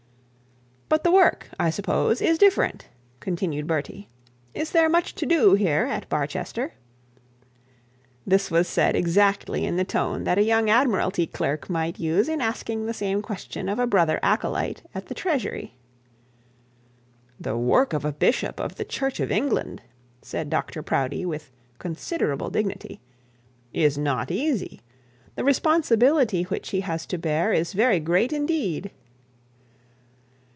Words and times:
'But 0.93 1.05
the 1.05 1.11
work, 1.11 1.47
I 1.57 1.69
suppose, 1.69 2.21
is 2.21 2.37
different?' 2.37 2.89
continued 3.21 3.65
Bertie. 3.65 4.09
'Is 4.53 4.71
there 4.71 4.89
much 4.89 5.15
to 5.15 5.25
do 5.25 5.53
here 5.53 5.85
at 5.85 6.09
Barchester?' 6.09 6.73
This 8.27 8.51
was 8.51 8.67
said 8.67 8.93
exactly 8.93 9.63
in 9.63 9.77
the 9.77 9.85
tone 9.85 10.25
that 10.25 10.37
a 10.37 10.43
young 10.43 10.69
Admiralty 10.69 11.25
clerk 11.27 11.69
might 11.69 11.97
use 11.97 12.27
in 12.27 12.41
asking 12.41 12.85
the 12.85 12.93
same 12.93 13.21
question 13.21 13.69
of 13.69 13.79
a 13.79 13.87
brother 13.87 14.19
acolyte 14.21 14.83
in 14.93 15.01
the 15.05 15.13
Treasury. 15.13 15.77
'The 17.39 17.57
work 17.57 17.93
of 17.93 18.03
a 18.03 18.11
bishop 18.11 18.59
of 18.59 18.75
the 18.75 18.83
Church 18.83 19.21
of 19.21 19.31
England,' 19.31 19.83
said 20.21 20.49
Dr 20.49 20.83
Proudie, 20.83 21.25
with 21.25 21.51
considerable 21.79 22.49
dignity, 22.49 22.99
'is 23.71 23.97
not 23.97 24.29
easy. 24.29 24.81
The 25.35 25.45
responsibility 25.45 26.43
which 26.43 26.71
he 26.71 26.81
has 26.81 27.05
to 27.05 27.17
bear 27.17 27.53
is 27.53 27.71
very 27.71 28.01
great 28.01 28.33
indeed.' 28.33 28.91